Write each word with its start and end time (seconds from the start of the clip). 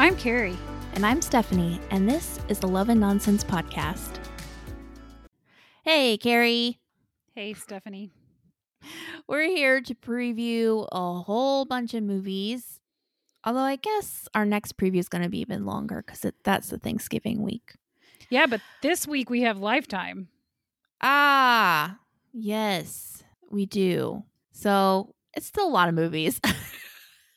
I'm 0.00 0.16
Kerrie. 0.16 0.56
And 0.94 1.04
I'm 1.04 1.20
Stephanie, 1.20 1.78
and 1.90 2.08
this 2.08 2.40
is 2.48 2.58
the 2.58 2.66
Love 2.66 2.88
and 2.88 2.98
Nonsense 2.98 3.44
Podcast. 3.44 4.18
Hey, 5.84 6.16
Kerrie. 6.16 6.78
Hey, 7.34 7.52
Stephanie. 7.52 8.10
We're 9.28 9.48
here 9.48 9.82
to 9.82 9.94
preview 9.94 10.88
a 10.90 11.20
whole 11.20 11.66
bunch 11.66 11.92
of 11.92 12.02
movies. 12.02 12.80
Although 13.44 13.60
I 13.60 13.76
guess 13.76 14.26
our 14.34 14.46
next 14.46 14.78
preview 14.78 15.00
is 15.00 15.10
going 15.10 15.22
to 15.22 15.28
be 15.28 15.40
even 15.40 15.66
longer 15.66 16.02
because 16.02 16.24
that's 16.44 16.70
the 16.70 16.78
Thanksgiving 16.78 17.42
week. 17.42 17.74
Yeah, 18.30 18.46
but 18.46 18.62
this 18.80 19.06
week 19.06 19.28
we 19.28 19.42
have 19.42 19.58
Lifetime. 19.58 20.28
Ah, 21.02 21.98
yes, 22.32 23.22
we 23.50 23.66
do. 23.66 24.24
So 24.52 25.14
it's 25.34 25.46
still 25.46 25.68
a 25.68 25.68
lot 25.68 25.90
of 25.90 25.94
movies. 25.94 26.40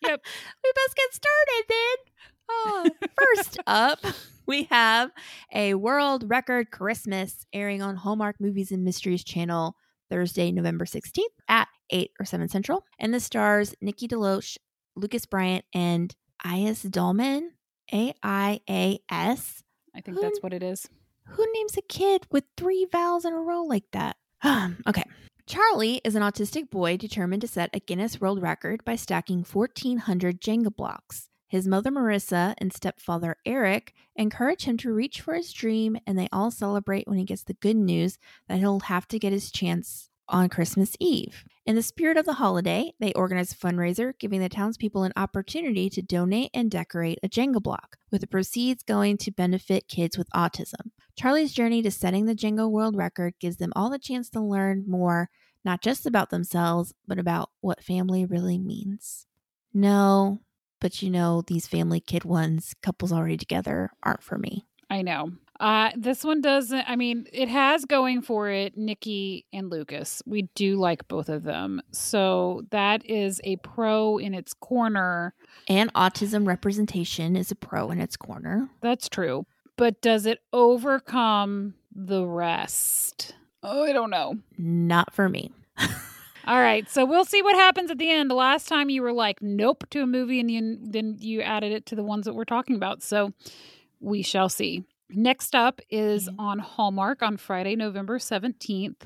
Yep. 0.06 0.20
we 0.64 0.72
best 0.76 0.96
get 0.98 1.14
started 1.14 1.64
then. 1.70 2.33
Oh, 2.50 2.90
first 3.18 3.60
up, 3.68 4.00
we 4.46 4.64
have 4.64 5.12
a 5.54 5.74
world 5.76 6.30
record 6.30 6.72
Christmas 6.72 7.46
airing 7.54 7.82
on 7.82 7.96
Hallmark 7.96 8.38
Movies 8.40 8.72
and 8.72 8.84
Mysteries 8.84 9.24
channel 9.24 9.76
Thursday, 10.10 10.52
November 10.52 10.86
16th 10.86 11.24
at 11.48 11.68
8 11.90 12.12
or 12.20 12.26
7 12.26 12.48
Central. 12.50 12.84
And 13.00 13.14
the 13.14 13.20
stars 13.20 13.74
Nikki 13.82 14.08
DeLoach, 14.08 14.58
Lucas 14.96 15.26
Bryant, 15.26 15.66
and 15.74 16.14
Aias 16.46 16.84
Dalman. 16.84 17.50
A 17.92 18.14
I 18.24 18.62
A 18.70 19.00
S. 19.10 19.62
I 19.96 20.02
think 20.02 20.20
that's 20.22 20.42
what 20.42 20.54
it 20.54 20.64
is. 20.64 20.88
Who 21.28 21.46
names 21.54 21.78
a 21.78 21.82
kid 21.82 22.26
with 22.32 22.46
three 22.58 22.88
vowels 22.92 23.26
in 23.26 23.34
a 23.34 23.40
row 23.40 23.64
like 23.64 23.86
that? 23.92 24.16
okay. 24.88 25.04
Charlie 25.46 26.00
is 26.06 26.16
an 26.16 26.24
autistic 26.24 26.70
boy 26.70 26.96
determined 26.96 27.42
to 27.42 27.48
set 27.48 27.70
a 27.74 27.80
Guinness 27.80 28.22
World 28.22 28.42
Record 28.42 28.86
by 28.86 28.96
stacking 28.96 29.44
1,400 29.44 30.40
Jenga 30.40 30.74
blocks. 30.74 31.30
His 31.54 31.68
mother, 31.68 31.92
Marissa, 31.92 32.56
and 32.58 32.74
stepfather, 32.74 33.38
Eric, 33.46 33.94
encourage 34.16 34.64
him 34.64 34.76
to 34.78 34.92
reach 34.92 35.22
for 35.22 35.36
his 35.36 35.54
dream, 35.54 36.00
and 36.08 36.18
they 36.18 36.28
all 36.32 36.50
celebrate 36.50 37.08
when 37.08 37.20
he 37.20 37.26
gets 37.26 37.44
the 37.44 37.54
good 37.54 37.76
news 37.76 38.18
that 38.48 38.58
he'll 38.58 38.80
have 38.80 39.08
to 39.10 39.20
get 39.20 39.34
his 39.34 39.52
chance 39.52 40.10
on 40.28 40.50
Christmas 40.50 40.96
Eve. 41.00 41.44
In 41.68 41.76
the 41.76 41.84
spirit 41.84 42.18
of 42.18 42.26
the 42.26 42.34
holiday, 42.34 42.94
they 43.00 43.14
organize 43.14 43.52
a 43.52 43.56
fundraiser, 43.56 44.18
giving 44.18 44.40
the 44.40 44.50
townspeople 44.50 45.04
an 45.04 45.14
opportunity 45.16 45.92
to 45.92 46.02
donate 46.02 46.50
and 46.56 46.72
decorate 46.72 47.20
a 47.22 47.30
Jenga 47.30 47.62
block, 47.62 47.98
with 48.10 48.22
the 48.22 48.28
proceeds 48.28 48.82
going 48.82 49.18
to 49.18 49.30
benefit 49.30 49.88
kids 49.88 50.18
with 50.18 50.32
autism. 50.32 50.90
Charlie's 51.16 51.54
journey 51.54 51.84
to 51.84 51.92
setting 51.92 52.26
the 52.26 52.34
Jenga 52.34 52.68
world 52.68 52.98
record 52.98 53.36
gives 53.40 53.58
them 53.58 53.74
all 53.76 53.92
the 53.92 54.00
chance 54.00 54.28
to 54.32 54.42
learn 54.42 54.86
more, 54.88 55.30
not 55.64 55.84
just 55.84 56.08
about 56.08 56.32
themselves, 56.32 56.96
but 57.06 57.20
about 57.20 57.52
what 57.62 57.84
family 57.84 58.26
really 58.26 58.58
means. 58.58 59.28
No, 59.72 60.40
but 60.84 61.02
you 61.02 61.10
know, 61.10 61.42
these 61.48 61.66
family 61.66 62.02
kid 62.02 62.26
ones, 62.26 62.76
couples 62.84 63.14
already 63.14 63.38
together, 63.38 63.90
aren't 64.04 64.22
for 64.22 64.38
me. 64.38 64.66
I 64.90 65.02
know. 65.02 65.32
Uh, 65.58 65.92
this 65.96 66.26
one 66.26 66.42
doesn't. 66.42 66.84
I 66.90 66.98
mean, 66.98 67.26
it 67.32 67.48
has 67.48 67.86
going 67.86 68.22
for 68.22 68.50
it 68.50 68.78
Nikki 68.78 69.46
and 69.54 69.70
Lucas. 69.70 70.22
We 70.26 70.50
do 70.56 70.76
like 70.76 71.08
both 71.08 71.30
of 71.30 71.44
them. 71.44 71.82
So 71.92 72.64
that 72.72 73.10
is 73.10 73.40
a 73.46 73.56
pro 73.58 74.18
in 74.18 74.34
its 74.34 74.54
corner. 74.54 75.34
And 75.70 75.92
autism 75.94 76.46
representation 76.46 77.38
is 77.38 77.50
a 77.50 77.56
pro 77.56 77.90
in 77.90 78.02
its 78.02 78.18
corner. 78.18 78.70
That's 78.82 79.08
true. 79.08 79.46
But 79.78 80.02
does 80.02 80.26
it 80.26 80.40
overcome 80.52 81.76
the 81.96 82.26
rest? 82.26 83.36
Oh, 83.64 83.86
I 83.86 83.94
don't 83.94 84.10
know. 84.10 84.36
Not 84.58 85.14
for 85.14 85.30
me. 85.30 85.54
All 86.46 86.60
right, 86.60 86.90
so 86.90 87.06
we'll 87.06 87.26
see 87.26 87.42
what 87.42 87.56
happens 87.56 87.90
at 87.90 87.98
the 87.98 88.10
end. 88.10 88.30
The 88.30 88.36
last 88.36 88.68
time 88.68 88.90
you 88.90 89.02
were 89.02 89.14
like, 89.14 89.42
nope, 89.42 89.86
to 89.92 90.02
a 90.02 90.08
movie, 90.08 90.42
and 90.42 90.52
you, 90.52 90.78
then 90.82 91.16
you 91.20 91.42
added 91.42 91.72
it 91.72 91.86
to 91.88 91.96
the 91.96 92.04
ones 92.04 92.26
that 92.26 92.34
we're 92.34 92.44
talking 92.44 92.76
about. 92.76 93.02
So 93.02 93.32
we 94.02 94.22
shall 94.22 94.50
see. 94.50 94.84
Next 95.10 95.56
up 95.56 95.80
is 95.90 96.28
mm-hmm. 96.28 96.40
on 96.40 96.60
Hallmark 96.60 97.22
on 97.22 97.38
Friday, 97.38 97.76
November 97.76 98.20
17th 98.20 99.04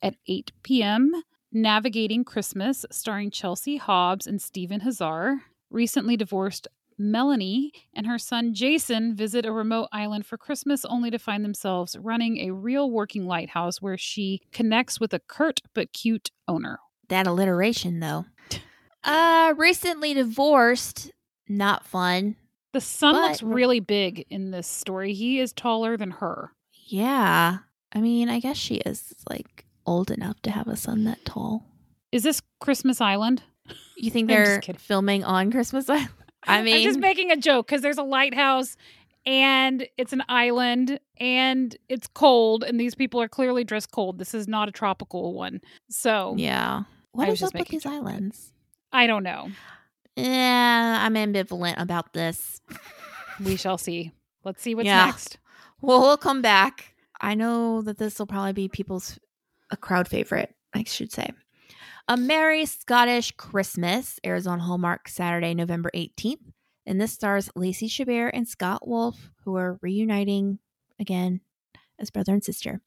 at 0.00 0.14
8 0.28 0.52
p.m. 0.62 1.22
Navigating 1.52 2.22
Christmas, 2.22 2.84
starring 2.90 3.30
Chelsea 3.30 3.78
Hobbs 3.78 4.26
and 4.26 4.40
Stephen 4.40 4.82
Huszar. 4.82 5.38
Recently 5.70 6.16
divorced 6.16 6.68
Melanie 6.98 7.72
and 7.94 8.06
her 8.06 8.18
son 8.18 8.54
Jason 8.54 9.14
visit 9.14 9.44
a 9.44 9.52
remote 9.52 9.88
island 9.92 10.26
for 10.26 10.36
Christmas 10.38 10.84
only 10.84 11.10
to 11.10 11.18
find 11.18 11.44
themselves 11.44 11.96
running 11.98 12.38
a 12.38 12.52
real 12.52 12.90
working 12.90 13.26
lighthouse 13.26 13.82
where 13.82 13.98
she 13.98 14.40
connects 14.52 14.98
with 15.00 15.12
a 15.12 15.18
curt 15.20 15.60
but 15.74 15.92
cute 15.92 16.30
owner. 16.48 16.78
That 17.08 17.26
alliteration, 17.26 18.00
though. 18.00 18.24
Uh, 19.04 19.54
recently 19.56 20.14
divorced, 20.14 21.12
not 21.48 21.84
fun. 21.86 22.36
The 22.72 22.80
son 22.80 23.14
But- 23.14 23.22
looks 23.28 23.42
really 23.42 23.80
big 23.80 24.26
in 24.30 24.50
this 24.50 24.66
story. 24.66 25.14
He 25.14 25.38
is 25.38 25.52
taller 25.52 25.96
than 25.96 26.10
her. 26.12 26.52
Yeah. 26.88 27.58
I 27.92 28.00
mean, 28.00 28.28
I 28.28 28.40
guess 28.40 28.56
she 28.56 28.76
is 28.76 29.14
like 29.30 29.64
old 29.86 30.10
enough 30.10 30.40
to 30.42 30.50
have 30.50 30.66
a 30.66 30.76
son 30.76 31.04
that 31.04 31.24
tall. 31.24 31.64
Is 32.12 32.22
this 32.24 32.42
Christmas 32.60 33.00
Island? 33.00 33.42
You 33.96 34.10
think 34.10 34.28
they're 34.28 34.60
filming 34.78 35.22
on 35.24 35.50
Christmas 35.52 35.88
Island? 35.88 36.10
I 36.46 36.62
mean, 36.62 36.76
I'm 36.76 36.82
just 36.82 36.98
making 36.98 37.30
a 37.30 37.36
joke 37.36 37.66
because 37.66 37.82
there's 37.82 37.98
a 37.98 38.02
lighthouse 38.02 38.76
and 39.24 39.86
it's 39.98 40.12
an 40.12 40.22
island 40.28 41.00
and 41.18 41.76
it's 41.88 42.06
cold 42.06 42.62
and 42.64 42.78
these 42.78 42.94
people 42.94 43.20
are 43.20 43.28
clearly 43.28 43.64
dressed 43.64 43.90
cold. 43.90 44.18
This 44.18 44.34
is 44.34 44.46
not 44.46 44.68
a 44.68 44.72
tropical 44.72 45.34
one. 45.34 45.60
So 45.90 46.34
yeah. 46.36 46.82
What 47.12 47.28
is 47.28 47.42
up 47.42 47.54
with 47.54 47.68
these 47.68 47.86
islands? 47.86 48.52
I 48.92 49.06
don't 49.06 49.22
know. 49.22 49.48
Yeah, 50.16 50.98
I'm 51.00 51.14
ambivalent 51.14 51.80
about 51.80 52.12
this. 52.12 52.60
We 53.44 53.56
shall 53.56 53.78
see. 53.78 54.12
Let's 54.44 54.62
see 54.62 54.74
what's 54.74 54.86
Yeah. 54.86 55.06
next. 55.06 55.38
Well, 55.80 56.00
we'll 56.00 56.16
come 56.16 56.40
back. 56.42 56.94
I 57.20 57.34
know 57.34 57.82
that 57.82 57.98
this 57.98 58.18
will 58.18 58.26
probably 58.26 58.52
be 58.52 58.68
people's 58.68 59.18
a 59.70 59.76
crowd 59.76 60.08
favorite, 60.08 60.54
I 60.74 60.84
should 60.84 61.12
say. 61.12 61.30
A 62.08 62.16
Merry 62.16 62.66
Scottish 62.66 63.32
Christmas 63.32 64.20
airs 64.22 64.46
on 64.46 64.60
Hallmark 64.60 65.08
Saturday, 65.08 65.54
November 65.54 65.90
18th. 65.94 66.52
And 66.86 67.00
this 67.00 67.12
stars 67.12 67.50
Lacey 67.56 67.88
Chabert 67.88 68.30
and 68.32 68.46
Scott 68.46 68.86
Wolf, 68.86 69.30
who 69.44 69.56
are 69.56 69.78
reuniting 69.82 70.60
again 71.00 71.40
as 71.98 72.10
brother 72.10 72.32
and 72.32 72.44
sister. 72.44 72.80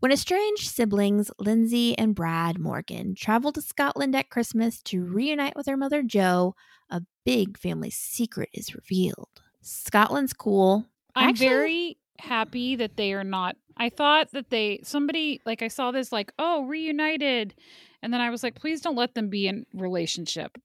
When 0.00 0.10
estranged 0.10 0.70
siblings 0.70 1.30
Lindsay 1.38 1.98
and 1.98 2.14
Brad 2.14 2.58
Morgan 2.58 3.14
travel 3.14 3.52
to 3.52 3.60
Scotland 3.60 4.16
at 4.16 4.30
Christmas 4.30 4.80
to 4.84 5.04
reunite 5.04 5.54
with 5.54 5.66
their 5.66 5.76
mother 5.76 6.02
Jo, 6.02 6.54
a 6.88 7.02
big 7.26 7.58
family 7.58 7.90
secret 7.90 8.48
is 8.54 8.74
revealed. 8.74 9.28
Scotland's 9.60 10.32
cool. 10.32 10.86
I'm 11.14 11.30
Actually- 11.30 11.46
very 11.48 11.98
happy 12.20 12.76
that 12.76 12.96
they 12.96 13.12
are 13.12 13.24
not. 13.24 13.56
I 13.76 13.90
thought 13.90 14.30
that 14.32 14.48
they 14.48 14.80
somebody 14.84 15.42
like 15.44 15.60
I 15.60 15.68
saw 15.68 15.90
this 15.90 16.10
like 16.12 16.32
oh 16.38 16.64
reunited, 16.64 17.54
and 18.02 18.12
then 18.12 18.20
I 18.20 18.30
was 18.30 18.42
like 18.42 18.54
please 18.60 18.80
don't 18.80 18.96
let 18.96 19.14
them 19.14 19.28
be 19.28 19.46
in 19.46 19.66
relationship. 19.74 20.58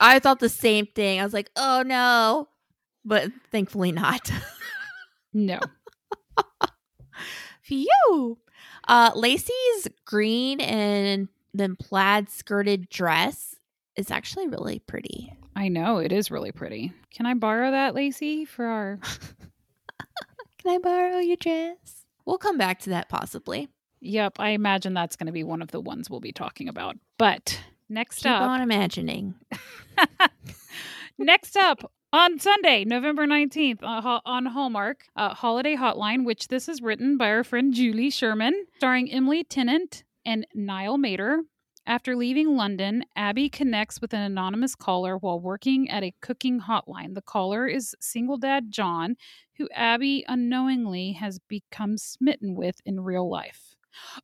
I 0.00 0.18
thought 0.18 0.40
the 0.40 0.48
same 0.48 0.86
thing. 0.86 1.20
I 1.20 1.24
was 1.24 1.32
like, 1.32 1.50
oh 1.56 1.82
no. 1.86 2.48
But 3.04 3.30
thankfully 3.50 3.92
not. 3.92 4.30
No, 5.32 5.60
Phew. 7.62 8.38
Uh, 8.88 9.10
Lacey's 9.14 9.88
green 10.04 10.60
and 10.60 11.28
then 11.52 11.76
plaid 11.76 12.30
skirted 12.30 12.88
dress 12.88 13.56
is 13.96 14.10
actually 14.10 14.48
really 14.48 14.78
pretty. 14.78 15.32
I 15.54 15.68
know 15.68 15.98
it 15.98 16.12
is 16.12 16.30
really 16.30 16.52
pretty. 16.52 16.92
Can 17.10 17.26
I 17.26 17.34
borrow 17.34 17.70
that, 17.70 17.94
Lacey, 17.94 18.44
for 18.44 18.66
our? 18.66 18.98
Can 20.58 20.74
I 20.74 20.78
borrow 20.78 21.18
your 21.18 21.36
dress? 21.36 22.04
We'll 22.24 22.38
come 22.38 22.58
back 22.58 22.80
to 22.80 22.90
that 22.90 23.08
possibly. 23.08 23.68
Yep, 24.00 24.38
I 24.38 24.50
imagine 24.50 24.94
that's 24.94 25.16
going 25.16 25.26
to 25.26 25.32
be 25.32 25.44
one 25.44 25.62
of 25.62 25.70
the 25.70 25.80
ones 25.80 26.10
we'll 26.10 26.20
be 26.20 26.32
talking 26.32 26.68
about. 26.68 26.96
But 27.18 27.60
next 27.88 28.18
Keep 28.18 28.32
up, 28.32 28.42
on 28.42 28.60
imagining. 28.60 29.34
Next 31.18 31.56
up 31.56 31.90
on 32.12 32.38
Sunday, 32.38 32.84
November 32.84 33.26
19th 33.26 33.82
uh, 33.82 34.20
on 34.26 34.46
Hallmark, 34.46 35.06
uh, 35.16 35.32
Holiday 35.32 35.76
Hotline, 35.76 36.24
which 36.26 36.48
this 36.48 36.68
is 36.68 36.82
written 36.82 37.16
by 37.16 37.30
our 37.30 37.42
friend 37.42 37.72
Julie 37.72 38.10
Sherman, 38.10 38.66
starring 38.76 39.10
Emily 39.10 39.42
Tennant 39.42 40.04
and 40.26 40.46
Niall 40.54 40.98
Matter. 40.98 41.40
After 41.86 42.16
leaving 42.16 42.56
London, 42.56 43.04
Abby 43.14 43.48
connects 43.48 44.00
with 44.00 44.12
an 44.12 44.20
anonymous 44.20 44.74
caller 44.74 45.16
while 45.16 45.40
working 45.40 45.88
at 45.88 46.02
a 46.02 46.14
cooking 46.20 46.60
hotline. 46.62 47.14
The 47.14 47.22
caller 47.22 47.66
is 47.66 47.94
single 48.00 48.36
dad 48.36 48.72
John, 48.72 49.16
who 49.56 49.68
Abby 49.72 50.24
unknowingly 50.28 51.12
has 51.12 51.38
become 51.38 51.96
smitten 51.96 52.56
with 52.56 52.80
in 52.84 53.00
real 53.00 53.30
life. 53.30 53.75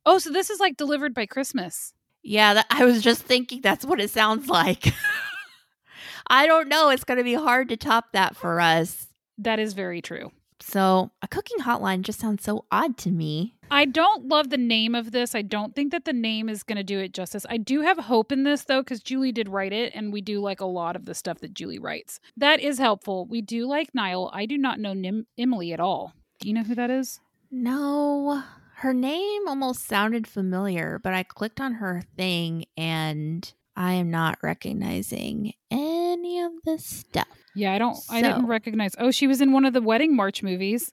Oh, 0.05 0.17
so 0.17 0.31
this 0.31 0.49
is 0.49 0.59
like 0.59 0.77
delivered 0.77 1.13
by 1.13 1.25
Christmas. 1.25 1.93
Yeah, 2.23 2.53
that, 2.55 2.65
I 2.69 2.85
was 2.85 3.01
just 3.01 3.23
thinking 3.23 3.61
that's 3.61 3.85
what 3.85 3.99
it 3.99 4.09
sounds 4.09 4.47
like. 4.47 4.93
I 6.27 6.47
don't 6.47 6.69
know. 6.69 6.89
It's 6.89 7.03
going 7.03 7.17
to 7.17 7.23
be 7.23 7.33
hard 7.33 7.69
to 7.69 7.77
top 7.77 8.13
that 8.13 8.35
for 8.35 8.61
us. 8.61 9.07
That 9.37 9.59
is 9.59 9.73
very 9.73 10.01
true. 10.01 10.31
So, 10.65 11.11
a 11.21 11.27
cooking 11.27 11.57
hotline 11.57 12.03
just 12.03 12.21
sounds 12.21 12.43
so 12.43 12.63
odd 12.71 12.97
to 12.99 13.11
me. 13.11 13.55
I 13.69 13.83
don't 13.83 14.29
love 14.29 14.49
the 14.49 14.57
name 14.57 14.95
of 14.95 15.11
this. 15.11 15.35
I 15.35 15.41
don't 15.41 15.75
think 15.75 15.91
that 15.91 16.05
the 16.05 16.13
name 16.13 16.47
is 16.47 16.63
going 16.63 16.77
to 16.77 16.83
do 16.83 16.99
it 16.99 17.13
justice. 17.13 17.45
I 17.49 17.57
do 17.57 17.81
have 17.81 17.97
hope 17.97 18.31
in 18.31 18.43
this 18.43 18.63
though, 18.63 18.81
because 18.81 19.01
Julie 19.01 19.33
did 19.33 19.49
write 19.49 19.73
it, 19.73 19.91
and 19.93 20.13
we 20.13 20.21
do 20.21 20.39
like 20.39 20.61
a 20.61 20.65
lot 20.65 20.95
of 20.95 21.03
the 21.03 21.13
stuff 21.15 21.39
that 21.39 21.53
Julie 21.53 21.79
writes. 21.79 22.21
That 22.37 22.61
is 22.61 22.77
helpful. 22.77 23.25
We 23.25 23.41
do 23.41 23.67
like 23.67 23.93
Niall. 23.93 24.31
I 24.33 24.45
do 24.45 24.57
not 24.57 24.79
know 24.79 24.93
Nim- 24.93 25.27
Emily 25.37 25.73
at 25.73 25.81
all. 25.81 26.13
Do 26.39 26.47
you 26.47 26.53
know 26.53 26.63
who 26.63 26.75
that 26.75 26.89
is? 26.89 27.19
No, 27.51 28.43
her 28.83 28.93
name 28.93 29.47
almost 29.47 29.87
sounded 29.87 30.27
familiar, 30.27 30.99
but 31.01 31.13
I 31.13 31.23
clicked 31.23 31.61
on 31.61 31.75
her 31.75 32.01
thing 32.17 32.65
and 32.75 33.53
I 33.77 33.93
am 33.93 34.11
not 34.11 34.39
recognizing 34.43 35.53
any 35.71 36.41
of 36.41 36.51
the 36.65 36.77
stuff. 36.77 37.27
Yeah, 37.55 37.73
I 37.73 37.77
don't. 37.77 37.97
I 38.09 38.21
didn't 38.21 38.47
recognize. 38.47 38.93
Oh, 38.99 39.09
she 39.09 39.25
was 39.25 39.39
in 39.39 39.53
one 39.53 39.63
of 39.63 39.71
the 39.71 39.81
Wedding 39.81 40.15
March 40.15 40.43
movies. 40.43 40.91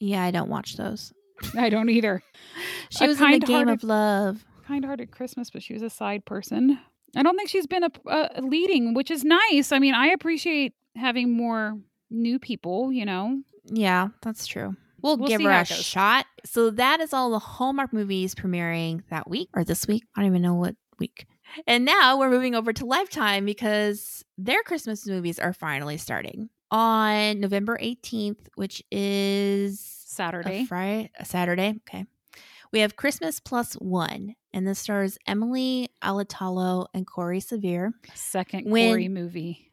Yeah, 0.00 0.24
I 0.24 0.32
don't 0.32 0.48
watch 0.50 0.76
those. 0.76 1.12
I 1.56 1.68
don't 1.68 1.90
either. 1.90 2.22
She 2.90 3.04
A 3.04 3.08
was 3.08 3.20
in 3.20 3.30
the 3.30 3.38
Game 3.38 3.68
of 3.68 3.84
Love. 3.84 4.44
Kind-hearted 4.66 5.12
Christmas, 5.12 5.48
but 5.48 5.62
she 5.62 5.74
was 5.74 5.82
a 5.82 5.90
side 5.90 6.24
person. 6.24 6.80
I 7.14 7.22
don't 7.22 7.36
think 7.36 7.48
she's 7.48 7.68
been 7.68 7.84
a, 7.84 7.90
a 8.06 8.42
leading, 8.42 8.94
which 8.94 9.12
is 9.12 9.22
nice. 9.24 9.70
I 9.70 9.78
mean, 9.78 9.94
I 9.94 10.08
appreciate 10.08 10.74
having 10.96 11.36
more 11.36 11.78
new 12.10 12.40
people. 12.40 12.92
You 12.92 13.04
know, 13.04 13.42
Yeah, 13.66 14.08
that's 14.22 14.48
true. 14.48 14.74
We'll, 15.02 15.16
We'll 15.16 15.28
give 15.28 15.42
her 15.42 15.50
a 15.50 15.64
shot. 15.64 16.26
So 16.44 16.70
that 16.70 17.00
is 17.00 17.12
all 17.12 17.30
the 17.30 17.38
Hallmark 17.38 17.92
movies 17.92 18.34
premiering 18.34 19.02
that 19.10 19.28
week 19.28 19.48
or 19.54 19.64
this 19.64 19.86
week. 19.86 20.04
I 20.16 20.20
don't 20.20 20.30
even 20.30 20.42
know 20.42 20.54
what 20.54 20.76
week. 20.98 21.26
And 21.66 21.84
now 21.84 22.18
we're 22.18 22.30
moving 22.30 22.54
over 22.54 22.72
to 22.72 22.84
Lifetime 22.84 23.44
because 23.44 24.24
their 24.38 24.62
Christmas 24.62 25.06
movies 25.06 25.38
are 25.38 25.52
finally 25.52 25.96
starting 25.96 26.48
on 26.70 27.40
November 27.40 27.78
18th, 27.82 28.38
which 28.54 28.82
is 28.90 29.80
Saturday. 29.80 30.62
a 30.62 30.66
Friday, 30.66 31.10
a 31.18 31.24
Saturday. 31.24 31.74
Okay. 31.88 32.04
We 32.72 32.80
have 32.80 32.94
Christmas 32.94 33.40
Plus 33.40 33.74
One, 33.74 34.36
and 34.52 34.64
this 34.66 34.78
stars 34.78 35.18
Emily 35.26 35.88
Alatalo 36.04 36.86
and 36.94 37.04
Corey 37.04 37.40
Sevier. 37.40 37.90
Second 38.14 38.70
When- 38.70 38.90
Corey 38.90 39.08
movie. 39.08 39.72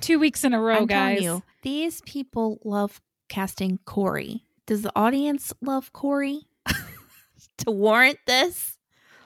Two 0.00 0.20
weeks 0.20 0.44
in 0.44 0.54
a 0.54 0.60
row, 0.60 0.76
I'm 0.76 0.86
guys. 0.86 1.20
you, 1.20 1.42
these 1.62 2.00
people 2.02 2.60
love 2.64 3.00
casting 3.28 3.78
Corey. 3.84 4.44
Does 4.68 4.82
the 4.82 4.92
audience 4.94 5.54
love 5.62 5.94
Corey 5.94 6.42
to 7.58 7.70
warrant 7.70 8.18
this? 8.26 8.76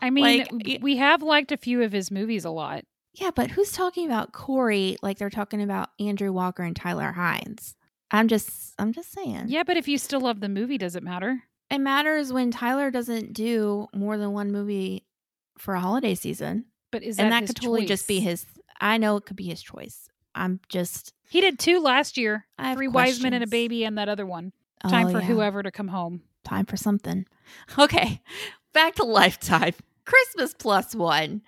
I 0.00 0.11
mean, 0.11 0.47
Like, 0.53 0.79
we 0.81 0.97
have 0.99 1.21
liked 1.21 1.50
a 1.50 1.56
few 1.56 1.83
of 1.83 1.91
his 1.91 2.12
movies 2.12 2.44
a 2.44 2.50
lot. 2.50 2.85
Yeah, 3.15 3.33
but 3.35 3.50
who's 3.50 3.73
talking 3.73 4.06
about 4.06 4.33
Corey 4.33 4.97
like 5.03 5.19
they're 5.19 5.31
talking 5.31 5.61
about 5.61 5.91
Andrew 5.99 6.33
Walker 6.33 6.62
and 6.62 6.77
Tyler 6.77 7.12
Hynes? 7.17 7.75
I'm 8.12 8.29
just, 8.29 8.73
I'm 8.79 8.93
just 8.93 9.12
saying. 9.12 9.47
Yeah, 9.49 9.65
but 9.65 9.77
if 9.77 9.89
you 9.89 9.99
still 9.99 10.21
love 10.21 10.39
the 10.41 10.49
movie, 10.49 10.79
does 10.79 10.94
it 10.94 11.03
matter? 11.03 11.43
It 11.71 11.79
matters 11.79 12.33
when 12.33 12.53
Tyler 12.53 12.93
doesn't 12.93 13.33
do 13.33 13.89
more 13.93 14.17
than 14.17 14.33
one 14.33 14.53
movie 14.53 15.06
for 15.59 15.75
a 15.75 15.81
holiday 15.81 16.15
season, 16.15 16.67
But 16.93 17.03
is 17.03 17.19
and 17.19 17.27
that 17.27 17.31
that 17.31 17.41
his 17.41 17.50
could 17.50 17.56
totally 17.56 17.87
just 17.87 18.06
be 18.06 18.21
his. 18.21 18.47
I 18.81 18.97
know 18.97 19.17
it 19.17 19.27
could 19.27 19.37
be 19.37 19.49
his 19.49 19.61
choice. 19.61 20.09
I'm 20.37 20.61
just. 20.69 21.12
He 21.29 21.41
did 21.41 21.59
two 21.59 21.81
last 21.81 22.17
year. 22.17 22.47
I 22.59 22.69
have 22.69 22.77
Three 22.77 22.87
wise 22.89 23.21
men 23.21 23.35
and 23.35 23.43
a 23.43 23.49
baby, 23.49 23.85
and 23.85 23.99
that 23.99 24.09
other 24.09 24.25
one. 24.27 24.53
Time 24.88 25.08
Oh, 25.08 25.12
for 25.12 25.19
yeah. 25.20 25.26
whoever 25.26 25.62
to 25.62 25.70
come 25.70 25.88
home. 25.88 26.23
time 26.44 26.67
for 26.67 26.76
something. 26.76 27.25
Okay, 27.79 28.20
back 28.73 28.94
to 28.96 29.05
Lifetime. 29.05 29.75
Christmas 30.05 30.55
plus 30.58 30.94
one. 30.94 31.43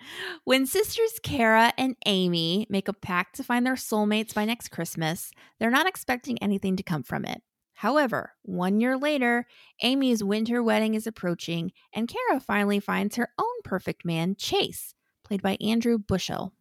When 0.44 0.66
sisters 0.66 1.18
Kara 1.22 1.72
and 1.76 1.96
Amy 2.06 2.66
make 2.70 2.86
a 2.88 2.92
pact 2.92 3.36
to 3.36 3.42
find 3.44 3.66
their 3.66 3.74
soulmates 3.74 4.32
by 4.34 4.44
next 4.44 4.68
Christmas, 4.68 5.32
they're 5.58 5.70
not 5.70 5.86
expecting 5.88 6.40
anything 6.42 6.76
to 6.76 6.82
come 6.84 7.02
from 7.02 7.24
it. 7.24 7.42
However, 7.74 8.32
one 8.42 8.80
year 8.80 8.96
later, 8.96 9.46
Amy's 9.82 10.22
winter 10.22 10.62
wedding 10.62 10.94
is 10.94 11.06
approaching, 11.08 11.72
and 11.92 12.06
Kara 12.08 12.38
finally 12.38 12.78
finds 12.78 13.16
her 13.16 13.28
own 13.38 13.62
perfect 13.64 14.04
man, 14.04 14.36
Chase, 14.36 14.94
played 15.24 15.42
by 15.42 15.56
Andrew 15.60 15.98
Bushell. 15.98 16.52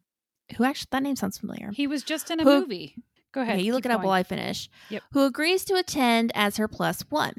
Who 0.58 0.64
actually, 0.64 0.88
that 0.92 1.04
name 1.04 1.16
sounds 1.16 1.38
familiar. 1.38 1.70
He 1.74 1.86
was 1.88 2.02
just 2.04 2.32
in 2.32 2.40
a 2.40 2.44
Who- 2.44 2.62
movie. 2.62 2.96
Go 3.34 3.42
ahead. 3.42 3.56
Okay, 3.56 3.64
you 3.64 3.74
look 3.74 3.86
it 3.86 3.92
up 3.92 3.98
going. 4.00 4.08
while 4.08 4.16
I 4.16 4.24
finish. 4.24 4.70
Yep. 4.90 5.04
Who 5.12 5.26
agrees 5.26 5.66
to 5.66 5.76
attend 5.76 6.32
as 6.36 6.58
her 6.58 6.68
plus 6.68 7.02
one. 7.10 7.34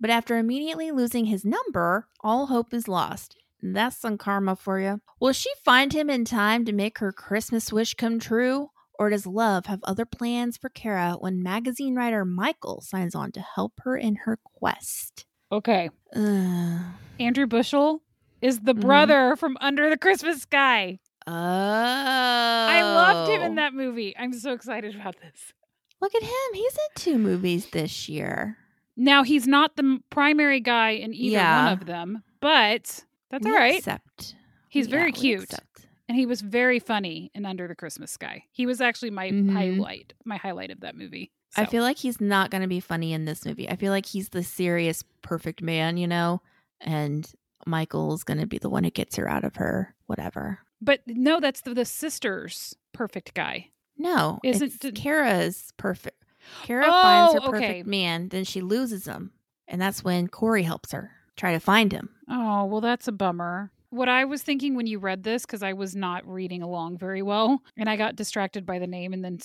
But 0.00 0.10
after 0.10 0.36
immediately 0.38 0.92
losing 0.92 1.24
his 1.24 1.44
number, 1.44 2.06
all 2.20 2.46
hope 2.46 2.72
is 2.72 2.86
lost. 2.86 3.36
That's 3.60 3.96
some 3.96 4.16
karma 4.18 4.54
for 4.54 4.78
you. 4.78 5.00
Will 5.18 5.32
she 5.32 5.50
find 5.64 5.92
him 5.92 6.08
in 6.08 6.24
time 6.24 6.64
to 6.66 6.72
make 6.72 6.98
her 6.98 7.10
Christmas 7.12 7.72
wish 7.72 7.94
come 7.94 8.20
true? 8.20 8.70
Or 9.00 9.10
does 9.10 9.26
love 9.26 9.66
have 9.66 9.80
other 9.84 10.04
plans 10.04 10.56
for 10.56 10.68
Kara 10.68 11.16
when 11.18 11.42
magazine 11.42 11.94
writer 11.96 12.24
Michael 12.24 12.80
signs 12.80 13.14
on 13.14 13.32
to 13.32 13.40
help 13.40 13.72
her 13.84 13.96
in 13.96 14.16
her 14.24 14.38
quest? 14.42 15.24
Okay. 15.50 15.90
Ugh. 16.14 16.80
Andrew 17.18 17.46
Bushell 17.46 18.02
is 18.42 18.60
the 18.60 18.74
Mhm. 18.74 18.80
brother 18.82 19.34
from 19.36 19.56
Under 19.60 19.88
the 19.90 19.96
Christmas 19.98 20.42
Sky. 20.42 20.98
Oh. 21.28 22.66
I 22.70 22.82
loved 22.82 23.30
him 23.30 23.42
in 23.42 23.54
that 23.56 23.74
movie. 23.74 24.14
I'm 24.18 24.32
so 24.32 24.52
excited 24.52 24.94
about 24.94 25.16
this. 25.20 25.52
Look 26.00 26.14
at 26.14 26.22
him. 26.22 26.30
He's 26.54 26.72
in 26.74 26.78
two 26.96 27.18
movies 27.18 27.66
this 27.70 28.08
year. 28.08 28.56
Now 28.96 29.22
he's 29.22 29.46
not 29.46 29.76
the 29.76 29.98
primary 30.10 30.60
guy 30.60 30.90
in 30.90 31.12
either 31.14 31.32
Yeah. 31.36 31.64
one 31.64 31.72
of 31.74 31.86
them, 31.86 32.22
but 32.40 33.04
that's 33.30 33.44
We 33.44 33.50
all 33.50 33.56
right. 33.58 33.78
Accept. 33.78 34.34
He's 34.68 34.86
Yeah, 34.86 34.90
very 34.96 35.12
cute, 35.12 35.42
accept. 35.44 35.86
and 36.08 36.16
he 36.16 36.26
was 36.26 36.40
very 36.40 36.78
funny 36.78 37.30
in 37.34 37.44
Under 37.46 37.68
the 37.68 37.74
Christmas 37.74 38.10
Sky. 38.10 38.44
He 38.52 38.66
was 38.66 38.80
actually 38.80 39.10
my 39.10 39.30
Mhm. 39.30 39.52
highlight, 39.52 40.14
my 40.24 40.36
highlight 40.36 40.70
of 40.70 40.80
that 40.80 40.96
movie. 40.96 41.30
I 41.56 41.64
feel 41.64 41.82
like 41.82 41.96
he's 41.96 42.20
not 42.20 42.50
going 42.50 42.62
to 42.62 42.68
be 42.68 42.80
funny 42.80 43.12
in 43.12 43.24
this 43.24 43.44
movie. 43.46 43.68
I 43.68 43.76
feel 43.76 43.90
like 43.90 44.06
he's 44.06 44.28
the 44.28 44.42
serious, 44.44 45.02
perfect 45.22 45.62
man, 45.62 45.96
you 45.96 46.06
know, 46.06 46.42
and 46.80 47.30
Michael's 47.66 48.22
going 48.22 48.38
to 48.40 48.46
be 48.46 48.58
the 48.58 48.68
one 48.70 48.84
who 48.84 48.90
gets 48.90 49.16
her 49.16 49.28
out 49.28 49.44
of 49.44 49.56
her 49.56 49.94
whatever. 50.06 50.60
But 50.80 51.00
no, 51.06 51.40
that's 51.40 51.60
the, 51.62 51.74
the 51.74 51.84
sister's 51.84 52.74
perfect 52.92 53.34
guy. 53.34 53.70
No, 53.96 54.38
Isn't- 54.44 54.84
it's 54.84 55.00
Kara's 55.00 55.72
perfect. 55.76 56.24
Kara 56.62 56.86
Oh, 56.86 57.02
finds 57.02 57.32
her 57.34 57.40
okay. 57.40 57.50
perfect 57.50 57.86
man, 57.86 58.28
then 58.28 58.44
she 58.44 58.60
loses 58.60 59.06
him, 59.06 59.32
and 59.66 59.80
that's 59.80 60.02
when 60.04 60.28
Corey 60.28 60.62
helps 60.62 60.92
her 60.92 61.10
try 61.36 61.52
to 61.52 61.60
find 61.60 61.92
him. 61.92 62.08
Oh, 62.28 62.64
well, 62.64 62.80
that's 62.80 63.06
a 63.08 63.12
bummer. 63.12 63.70
What 63.90 64.08
I 64.08 64.24
was 64.24 64.42
thinking 64.42 64.74
when 64.76 64.86
you 64.86 64.98
read 64.98 65.22
this, 65.24 65.44
because 65.46 65.62
I 65.62 65.72
was 65.72 65.96
not 65.96 66.26
reading 66.26 66.62
along 66.62 66.98
very 66.98 67.22
well, 67.22 67.62
and 67.76 67.88
I 67.88 67.96
got 67.96 68.16
distracted 68.16 68.64
by 68.66 68.78
the 68.78 68.86
name 68.86 69.12
and 69.12 69.24
then 69.24 69.38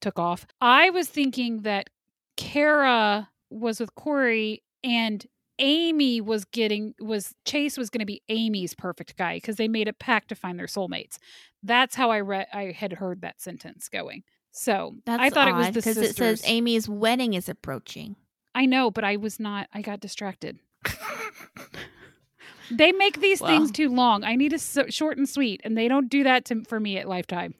took 0.00 0.18
off. 0.18 0.46
I 0.60 0.90
was 0.90 1.08
thinking 1.08 1.62
that 1.62 1.88
Kara 2.36 3.28
was 3.50 3.80
with 3.80 3.94
Corey 3.94 4.62
and 4.84 5.24
Amy 5.58 6.20
was 6.20 6.44
getting 6.44 6.94
was 7.00 7.34
Chase 7.44 7.76
was 7.78 7.90
going 7.90 8.00
to 8.00 8.06
be 8.06 8.22
Amy's 8.28 8.74
perfect 8.74 9.16
guy 9.16 9.36
because 9.36 9.56
they 9.56 9.68
made 9.68 9.88
a 9.88 9.92
pact 9.92 10.28
to 10.28 10.34
find 10.34 10.58
their 10.58 10.66
soulmates. 10.66 11.18
That's 11.62 11.94
how 11.94 12.10
I 12.10 12.20
read. 12.20 12.46
I 12.52 12.72
had 12.76 12.94
heard 12.94 13.22
that 13.22 13.40
sentence 13.40 13.88
going. 13.88 14.22
So 14.52 14.96
That's 15.04 15.22
I 15.22 15.30
thought 15.30 15.48
it 15.48 15.54
was 15.54 15.70
because 15.70 15.98
it 15.98 16.16
says 16.16 16.42
Amy's 16.46 16.88
wedding 16.88 17.34
is 17.34 17.48
approaching. 17.48 18.16
I 18.54 18.64
know, 18.66 18.90
but 18.90 19.04
I 19.04 19.16
was 19.16 19.38
not. 19.38 19.68
I 19.74 19.82
got 19.82 20.00
distracted. 20.00 20.58
They 22.70 22.92
make 22.92 23.20
these 23.20 23.40
Well. 23.40 23.50
things 23.50 23.70
too 23.70 23.88
long. 23.88 24.24
I 24.24 24.34
need 24.34 24.52
a 24.52 24.58
so, 24.58 24.86
short 24.88 25.18
and 25.18 25.28
sweet, 25.28 25.60
and 25.64 25.76
they 25.76 25.88
don't 25.88 26.08
do 26.08 26.24
that 26.24 26.46
to, 26.46 26.64
for 26.64 26.80
me 26.80 26.98
at 26.98 27.08
Lifetime. 27.08 27.54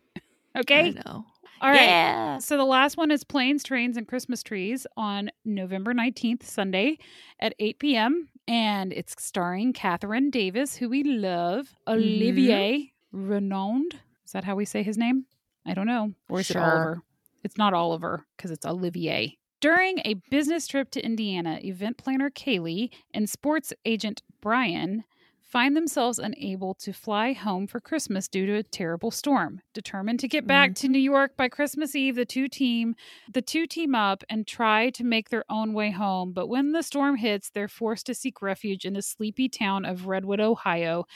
okay, 0.56 0.86
I 0.86 0.90
know. 0.90 1.26
All 1.60 1.70
right. 1.70 1.80
Yeah. 1.86 2.38
So 2.38 2.56
the 2.56 2.64
last 2.64 2.96
one 2.96 3.10
is 3.10 3.24
Planes, 3.24 3.62
Trains, 3.62 3.96
and 3.96 4.06
Christmas 4.06 4.42
Trees 4.42 4.86
on 4.96 5.30
November 5.44 5.94
19th, 5.94 6.42
Sunday 6.42 6.98
at 7.40 7.54
8 7.58 7.78
p.m. 7.78 8.28
And 8.48 8.92
it's 8.92 9.14
starring 9.18 9.72
Kathryn 9.72 10.30
Davis, 10.30 10.76
who 10.76 10.88
we 10.88 11.02
love, 11.02 11.74
Mm-hmm. 11.88 11.92
Olivier 11.92 12.92
Renaud. 13.12 13.82
Is 14.24 14.32
that 14.32 14.44
how 14.44 14.54
we 14.56 14.64
say 14.64 14.82
his 14.82 14.98
name? 14.98 15.26
I 15.64 15.74
don't 15.74 15.86
know. 15.86 16.12
Or 16.28 16.40
is 16.40 16.46
Sure. 16.46 16.60
it 16.60 16.64
Oliver? 16.64 17.02
It's 17.42 17.56
not 17.56 17.74
Oliver 17.74 18.26
because 18.36 18.50
it's 18.50 18.66
Olivier. 18.66 19.36
During 19.60 20.00
a 20.04 20.14
business 20.30 20.66
trip 20.66 20.90
to 20.90 21.04
Indiana, 21.04 21.58
event 21.62 21.96
planner 21.96 22.28
Kaylee 22.30 22.90
and 23.14 23.28
sports 23.30 23.72
agent 23.84 24.22
Brian 24.40 25.04
find 25.46 25.76
themselves 25.76 26.18
unable 26.18 26.74
to 26.74 26.92
fly 26.92 27.32
home 27.32 27.66
for 27.66 27.80
Christmas 27.80 28.28
due 28.28 28.46
to 28.46 28.56
a 28.56 28.62
terrible 28.62 29.10
storm. 29.10 29.60
Determined 29.72 30.20
to 30.20 30.28
get 30.28 30.46
back 30.46 30.70
mm-hmm. 30.70 30.86
to 30.86 30.88
New 30.88 30.98
York 30.98 31.36
by 31.36 31.48
Christmas 31.48 31.94
Eve, 31.94 32.16
the 32.16 32.24
two 32.24 32.48
team 32.48 32.94
the 33.32 33.42
two 33.42 33.66
team 33.66 33.94
up 33.94 34.24
and 34.28 34.46
try 34.46 34.90
to 34.90 35.04
make 35.04 35.30
their 35.30 35.44
own 35.48 35.72
way 35.72 35.90
home, 35.90 36.32
but 36.32 36.48
when 36.48 36.72
the 36.72 36.82
storm 36.82 37.16
hits, 37.16 37.50
they're 37.50 37.68
forced 37.68 38.06
to 38.06 38.14
seek 38.14 38.42
refuge 38.42 38.84
in 38.84 38.94
the 38.94 39.02
sleepy 39.02 39.48
town 39.48 39.84
of 39.84 40.06
Redwood, 40.06 40.40
Ohio, 40.40 41.06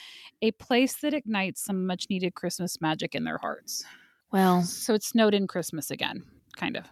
a 0.41 0.51
place 0.51 0.95
that 0.95 1.13
ignites 1.13 1.63
some 1.63 1.85
much 1.85 2.07
needed 2.09 2.35
Christmas 2.35 2.79
magic 2.81 3.15
in 3.15 3.23
their 3.23 3.37
hearts. 3.37 3.83
Well, 4.31 4.63
So 4.63 4.93
it's 4.93 5.07
snowed 5.07 5.33
in 5.33 5.47
Christmas 5.47 5.91
again, 5.91 6.23
kind 6.55 6.77
of. 6.77 6.85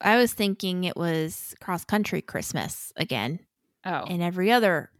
I 0.00 0.16
was 0.16 0.32
thinking 0.32 0.84
it 0.84 0.96
was 0.96 1.54
cross 1.60 1.84
country 1.84 2.20
Christmas 2.20 2.92
again. 2.96 3.40
Oh. 3.86 4.04
and 4.08 4.22
every 4.22 4.50
other 4.50 4.90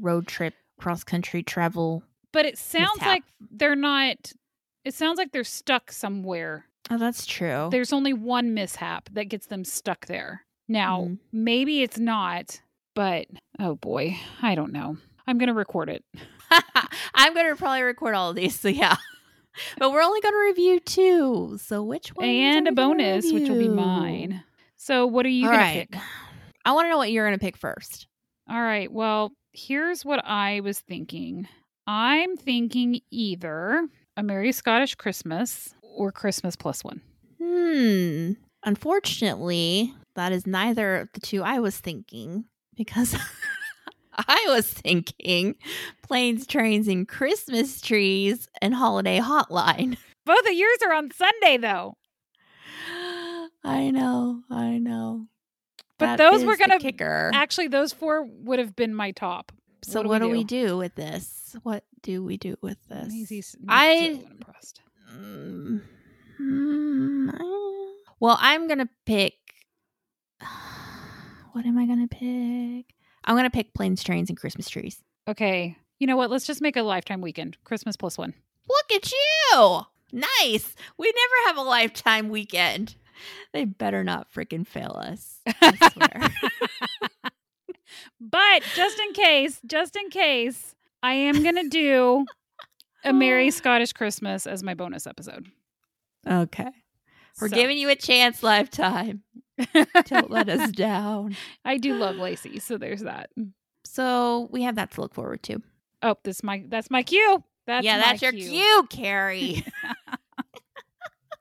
road 0.00 0.28
trip, 0.28 0.54
cross 0.80 1.04
country 1.04 1.42
travel. 1.42 2.02
But 2.32 2.46
it 2.46 2.58
sounds 2.58 2.90
mishap. 2.98 3.06
like 3.06 3.22
they're 3.50 3.76
not 3.76 4.32
it 4.84 4.94
sounds 4.94 5.18
like 5.18 5.30
they're 5.32 5.44
stuck 5.44 5.92
somewhere. 5.92 6.64
Oh, 6.90 6.96
that's 6.98 7.26
true. 7.26 7.68
There's 7.70 7.92
only 7.92 8.12
one 8.12 8.54
mishap 8.54 9.08
that 9.12 9.26
gets 9.26 9.46
them 9.46 9.64
stuck 9.64 10.06
there. 10.06 10.44
Now, 10.68 11.02
Mhm. 11.02 11.18
maybe 11.32 11.82
it's 11.82 11.98
not 11.98 12.60
But 12.94 13.26
oh 13.58 13.76
boy, 13.76 14.16
I 14.42 14.54
don't 14.54 14.72
know. 14.72 14.96
I'm 15.26 15.38
going 15.38 15.46
to 15.48 15.54
record 15.54 15.88
it. 15.90 16.04
I'm 17.14 17.34
going 17.34 17.48
to 17.48 17.54
probably 17.56 17.82
record 17.82 18.14
all 18.14 18.30
of 18.30 18.36
these. 18.36 18.58
So 18.58 18.68
yeah. 18.68 18.96
but 19.78 19.92
we're 19.92 20.02
only 20.02 20.20
going 20.20 20.34
to 20.34 20.40
review 20.48 20.80
two. 20.80 21.58
So 21.62 21.82
which 21.82 22.08
one? 22.14 22.26
And 22.26 22.66
a 22.68 22.72
bonus, 22.72 23.30
which 23.32 23.48
will 23.48 23.58
be 23.58 23.68
mine. 23.68 24.42
So 24.76 25.06
what 25.06 25.24
are 25.26 25.28
you 25.30 25.46
going 25.46 25.56
right. 25.58 25.90
to 25.90 25.98
pick? 25.98 26.06
I 26.64 26.72
want 26.72 26.86
to 26.86 26.90
know 26.90 26.96
what 26.98 27.12
you're 27.12 27.26
going 27.26 27.38
to 27.38 27.44
pick 27.44 27.56
first. 27.56 28.06
All 28.50 28.60
right. 28.60 28.90
Well, 28.90 29.30
here's 29.52 30.04
what 30.04 30.24
I 30.26 30.58
was 30.58 30.80
thinking. 30.80 31.46
I'm 31.86 32.36
thinking 32.36 33.00
either 33.12 33.86
a 34.16 34.24
Merry 34.24 34.50
Scottish 34.50 34.96
Christmas 34.96 35.72
or 35.82 36.10
Christmas 36.10 36.56
plus 36.56 36.82
one. 36.82 37.00
Hmm. 37.40 38.32
Unfortunately, 38.64 39.94
that 40.16 40.32
is 40.32 40.48
neither 40.48 40.96
of 40.96 41.12
the 41.12 41.20
two 41.20 41.44
I 41.44 41.60
was 41.60 41.78
thinking 41.78 42.46
because 42.76 43.14
I 44.14 44.44
was 44.48 44.68
thinking 44.68 45.54
planes, 46.02 46.44
trains, 46.44 46.88
and 46.88 47.06
Christmas 47.06 47.80
trees 47.80 48.48
and 48.60 48.74
holiday 48.74 49.20
hotline. 49.20 49.96
Both 50.26 50.46
of 50.46 50.52
yours 50.52 50.78
are 50.84 50.92
on 50.92 51.12
Sunday, 51.12 51.56
though. 51.56 51.94
I 53.62 53.92
know, 53.92 54.42
I 54.50 54.78
know. 54.78 55.26
But 56.00 56.16
that 56.16 56.30
those 56.30 56.44
were 56.44 56.56
gonna 56.56 56.78
kicker. 56.78 57.30
Actually, 57.32 57.68
those 57.68 57.92
four 57.92 58.24
would 58.24 58.58
have 58.58 58.74
been 58.74 58.94
my 58.94 59.12
top. 59.12 59.52
So 59.82 60.00
what, 60.00 60.04
do, 60.04 60.08
what 60.08 60.22
we, 60.22 60.28
do? 60.28 60.32
we, 60.32 60.44
do? 60.44 60.78
with 60.78 60.94
this? 60.94 61.56
What 61.62 61.84
do 62.02 62.24
we 62.24 62.36
do 62.36 62.56
with 62.60 62.78
this? 62.88 63.12
He's, 63.28 63.56
I 63.68 64.20
impressed. 64.28 64.82
Mm, 65.14 65.82
well, 68.18 68.38
I'm 68.40 68.68
gonna 68.68 68.88
pick. 69.06 69.34
What 71.52 71.66
am 71.66 71.78
I 71.78 71.84
gonna 71.84 72.06
pick? 72.06 72.94
I'm 73.24 73.34
gonna 73.34 73.50
pick 73.50 73.74
planes, 73.74 74.04
trains, 74.04 74.28
and 74.30 74.38
Christmas 74.38 74.68
trees. 74.68 75.02
Okay. 75.26 75.76
You 75.98 76.06
know 76.06 76.16
what? 76.16 76.30
Let's 76.30 76.46
just 76.46 76.62
make 76.62 76.76
a 76.76 76.82
lifetime 76.82 77.20
weekend. 77.20 77.56
Christmas 77.64 77.96
plus 77.96 78.16
one. 78.16 78.34
Look 78.68 78.92
at 79.02 79.10
you. 79.10 79.80
Nice. 80.12 80.74
We 80.96 81.06
never 81.06 81.48
have 81.48 81.56
a 81.56 81.68
lifetime 81.68 82.28
weekend. 82.28 82.94
They 83.52 83.64
better 83.64 84.04
not 84.04 84.32
freaking 84.32 84.66
fail 84.66 84.96
us. 84.96 85.40
I 85.46 85.90
swear. 85.92 86.28
but 88.20 88.62
just 88.74 88.98
in 89.00 89.12
case, 89.12 89.60
just 89.66 89.96
in 89.96 90.08
case, 90.10 90.74
I 91.02 91.14
am 91.14 91.42
going 91.42 91.56
to 91.56 91.68
do 91.68 92.26
a 93.04 93.12
Merry 93.12 93.50
Scottish 93.50 93.92
Christmas 93.92 94.46
as 94.46 94.62
my 94.62 94.74
bonus 94.74 95.06
episode. 95.06 95.48
Okay. 96.26 96.70
We're 97.40 97.48
so. 97.48 97.56
giving 97.56 97.78
you 97.78 97.88
a 97.88 97.96
chance, 97.96 98.42
lifetime. 98.42 99.22
Don't 100.04 100.30
let 100.30 100.48
us 100.48 100.70
down. 100.70 101.36
I 101.64 101.78
do 101.78 101.94
love 101.94 102.16
Lacey, 102.16 102.60
so 102.60 102.78
there's 102.78 103.02
that. 103.02 103.30
So 103.84 104.48
we 104.52 104.62
have 104.62 104.76
that 104.76 104.92
to 104.92 105.00
look 105.00 105.14
forward 105.14 105.42
to. 105.44 105.60
Oh, 106.02 106.16
this 106.22 106.42
my 106.42 106.64
that's 106.68 106.90
my 106.90 107.02
cue. 107.02 107.42
That's 107.66 107.84
yeah, 107.84 107.98
that's 107.98 108.22
your 108.22 108.32
cue, 108.32 108.50
cue 108.50 108.86
Kerrie. 108.90 109.64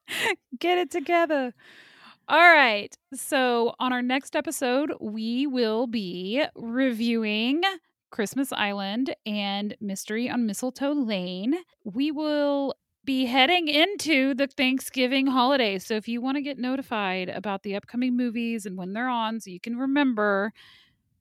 Get 0.60 0.78
it 0.78 0.92
together. 0.92 1.54
All 2.28 2.40
right. 2.54 2.96
So, 3.14 3.76
on 3.80 3.94
our 3.94 4.02
next 4.02 4.36
episode, 4.36 4.94
we 5.02 5.48
will 5.48 5.88
be 5.88 6.44
reviewing 6.56 7.62
Christmas 8.12 8.52
Island 8.54 9.16
and 9.26 9.76
Mystery 9.82 10.30
on 10.30 10.46
Mistletoe 10.46 10.94
Lane. 10.94 11.56
We 11.84 12.12
will 12.12 12.76
be 13.06 13.26
heading 13.26 13.68
into 13.68 14.34
the 14.36 14.48
Thanksgiving 14.48 15.28
holiday. 15.28 15.80
So, 15.80 15.96
if 15.96 16.08
you 16.08 16.22
want 16.22 16.38
to 16.38 16.42
get 16.44 16.60
notified 16.60 17.30
about 17.30 17.64
the 17.64 17.76
upcoming 17.76 18.18
movies 18.18 18.66
and 18.66 18.78
when 18.78 18.94
they're 18.94 19.10
on, 19.10 19.40
so 19.40 19.52
you 19.52 19.60
can 19.60 19.78
remember, 19.78 20.54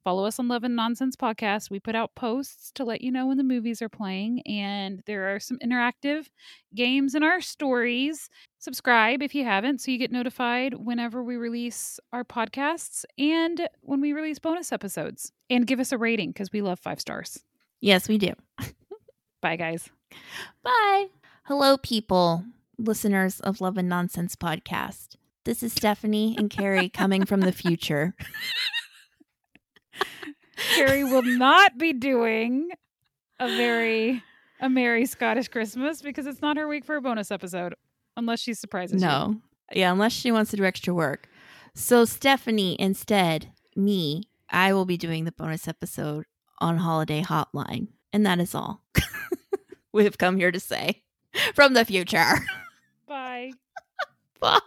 follow 0.09 0.25
us 0.25 0.39
on 0.39 0.49
Love 0.49 0.65
and 0.65 0.75
Nonsense 0.75 1.17
Podcast. 1.17 1.71
We 1.71 1.81
put 1.81 1.95
out 1.95 2.15
posts 2.15 2.73
to 2.77 2.85
let 2.85 3.03
you 3.03 3.13
know 3.13 3.27
when 3.27 3.37
the 3.37 3.45
movies 3.45 3.83
are 3.83 3.91
playing, 3.91 4.41
and 4.47 5.03
there 5.05 5.35
are 5.35 5.39
some 5.39 5.59
interactive 5.59 6.29
games 6.75 7.15
in 7.15 7.23
our 7.23 7.43
stories. 7.43 8.31
Subscribe 8.59 9.23
if 9.23 9.35
you 9.35 9.45
haven't, 9.45 9.83
so 9.83 9.91
you 9.91 9.99
get 9.99 10.11
notified 10.11 10.73
whenever 10.73 11.23
we 11.23 11.37
release 11.37 12.01
our 12.11 12.25
podcasts 12.25 13.05
and 13.19 13.69
when 13.83 14.01
we 14.01 14.15
release 14.15 14.39
bonus 14.39 14.73
episodes. 14.73 15.31
And 15.51 15.67
give 15.67 15.79
us 15.79 15.93
a 15.93 15.99
rating 15.99 16.31
because 16.31 16.53
we 16.53 16.63
love 16.63 16.81
five 16.81 17.03
stars. 17.03 17.45
Yes, 17.83 18.09
we 18.09 18.17
do. 18.17 18.33
Bye, 19.43 19.57
guys. 19.57 19.91
Bye. 20.63 21.09
Hello, 21.43 21.77
people, 21.77 22.45
listeners 22.79 23.41
of 23.41 23.61
Love 23.61 23.77
and 23.77 23.91
Nonsense 23.91 24.37
Podcast. 24.37 25.17
This 25.45 25.63
is 25.63 25.75
Stephanie 25.75 26.35
and 26.39 26.49
Kerrie 26.49 26.89
coming 26.89 27.27
from 27.27 27.43
the 27.43 27.53
future. 27.53 28.15
Kerrie 30.75 31.05
will 31.05 31.23
not 31.23 31.79
be 31.79 31.93
doing 31.93 32.71
a 33.39 33.49
very 33.49 34.23
a 34.61 34.69
merry 34.69 35.07
Scottish 35.07 35.49
Christmas 35.49 36.03
because 36.03 36.27
it's 36.27 36.43
not 36.43 36.57
her 36.57 36.67
week 36.67 36.85
for 36.85 36.97
a 36.97 37.01
bonus 37.01 37.31
episode, 37.31 37.75
unless 38.17 38.41
she 38.41 38.55
surprises 38.55 39.01
no. 39.01 39.29
you. 39.29 39.81
Yeah, 39.81 39.93
unless 39.93 40.13
she 40.13 40.33
wants 40.33 40.51
to 40.51 40.57
do 40.57 40.65
extra 40.65 40.93
work. 40.95 41.29
So 41.75 42.05
Stephanie, 42.05 42.77
instead, 42.81 43.53
me, 43.77 44.25
I 44.51 44.73
will 44.73 44.85
be 44.85 44.97
doing 44.97 45.25
the 45.25 45.33
bonus 45.33 45.69
episode 45.69 46.25
on 46.59 46.79
Holiday 46.79 47.23
Hotline. 47.23 47.89
And 48.13 48.25
that 48.27 48.41
is 48.41 48.55
all 48.55 48.83
we 49.93 50.05
have 50.05 50.19
come 50.19 50.39
here 50.39 50.51
to 50.51 50.61
say 50.61 51.03
from 51.55 51.75
the 51.75 51.85
future. 51.85 52.35
Bye. 53.07 53.53
Bye. 54.41 54.59